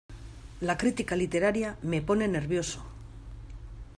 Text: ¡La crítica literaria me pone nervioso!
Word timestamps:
¡La 0.61 0.79
crítica 0.79 1.15
literaria 1.15 1.77
me 1.83 2.01
pone 2.01 2.27
nervioso! 2.27 2.79